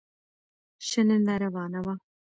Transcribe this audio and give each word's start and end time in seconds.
شننه 0.87 1.33
روانه 1.43 1.79
وه. 1.85 1.95